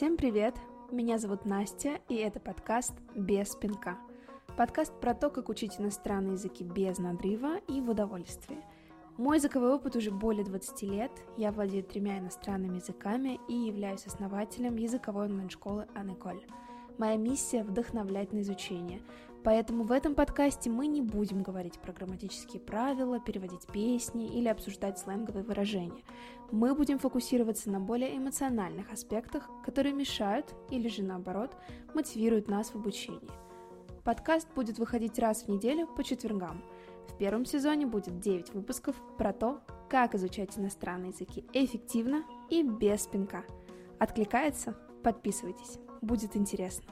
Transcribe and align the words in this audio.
Всем 0.00 0.16
привет! 0.16 0.54
Меня 0.90 1.18
зовут 1.18 1.44
Настя, 1.44 2.00
и 2.08 2.14
это 2.14 2.40
подкаст 2.40 2.94
«Без 3.14 3.54
пинка». 3.54 3.98
Подкаст 4.56 4.98
про 4.98 5.12
то, 5.12 5.28
как 5.28 5.50
учить 5.50 5.78
иностранные 5.78 6.32
языки 6.32 6.64
без 6.64 6.96
надрыва 6.96 7.58
и 7.68 7.82
в 7.82 7.90
удовольствии. 7.90 8.64
Мой 9.18 9.36
языковой 9.36 9.74
опыт 9.74 9.96
уже 9.96 10.10
более 10.10 10.42
20 10.42 10.82
лет, 10.84 11.12
я 11.36 11.52
владею 11.52 11.84
тремя 11.84 12.18
иностранными 12.18 12.76
языками 12.76 13.38
и 13.46 13.52
являюсь 13.52 14.06
основателем 14.06 14.76
языковой 14.76 15.26
онлайн-школы 15.26 15.86
Анеколь. 15.94 16.46
Моя 16.98 17.16
миссия– 17.16 17.62
вдохновлять 17.64 18.32
на 18.32 18.40
изучение, 18.40 19.00
Поэтому 19.42 19.84
в 19.84 19.92
этом 19.92 20.14
подкасте 20.14 20.68
мы 20.68 20.86
не 20.86 21.00
будем 21.00 21.42
говорить 21.42 21.78
про 21.78 21.92
грамматические 21.92 22.60
правила, 22.60 23.18
переводить 23.18 23.66
песни 23.72 24.28
или 24.28 24.48
обсуждать 24.48 24.98
сленговые 24.98 25.44
выражения. 25.44 26.02
Мы 26.50 26.74
будем 26.74 26.98
фокусироваться 26.98 27.70
на 27.70 27.80
более 27.80 28.16
эмоциональных 28.18 28.92
аспектах, 28.92 29.48
которые 29.64 29.94
мешают 29.94 30.54
или 30.68 30.88
же 30.88 31.02
наоборот 31.02 31.56
мотивируют 31.94 32.48
нас 32.48 32.70
в 32.70 32.76
обучении. 32.76 33.30
Подкаст 34.04 34.48
будет 34.54 34.78
выходить 34.78 35.18
раз 35.18 35.44
в 35.44 35.48
неделю 35.48 35.86
по 35.86 36.04
четвергам. 36.04 36.62
В 37.08 37.16
первом 37.16 37.46
сезоне 37.46 37.86
будет 37.86 38.20
9 38.20 38.52
выпусков 38.52 38.96
про 39.16 39.32
то, 39.32 39.60
как 39.88 40.14
изучать 40.14 40.58
иностранные 40.58 41.10
языки 41.10 41.46
эффективно 41.54 42.24
и 42.50 42.62
без 42.62 43.06
пинка. 43.06 43.44
Откликается? 43.98 44.76
Подписывайтесь, 45.02 45.78
будет 46.02 46.36
интересно. 46.36 46.84